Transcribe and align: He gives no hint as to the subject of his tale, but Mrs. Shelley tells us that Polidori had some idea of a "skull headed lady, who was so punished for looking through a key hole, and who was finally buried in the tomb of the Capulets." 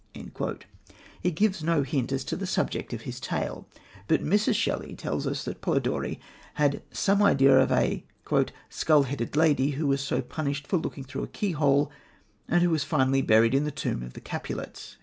He 1.21 1.29
gives 1.29 1.63
no 1.63 1.83
hint 1.83 2.11
as 2.11 2.23
to 2.23 2.35
the 2.35 2.47
subject 2.47 2.91
of 2.91 3.01
his 3.03 3.19
tale, 3.19 3.67
but 4.07 4.23
Mrs. 4.23 4.55
Shelley 4.55 4.95
tells 4.95 5.27
us 5.27 5.43
that 5.45 5.61
Polidori 5.61 6.19
had 6.55 6.81
some 6.91 7.21
idea 7.21 7.55
of 7.59 7.71
a 7.71 8.03
"skull 8.71 9.03
headed 9.03 9.35
lady, 9.35 9.69
who 9.77 9.85
was 9.85 10.01
so 10.01 10.23
punished 10.23 10.65
for 10.65 10.77
looking 10.77 11.03
through 11.03 11.21
a 11.25 11.37
key 11.37 11.51
hole, 11.51 11.91
and 12.47 12.63
who 12.63 12.71
was 12.71 12.83
finally 12.83 13.21
buried 13.21 13.53
in 13.53 13.63
the 13.63 13.69
tomb 13.69 14.01
of 14.01 14.13
the 14.13 14.21
Capulets." 14.21 14.97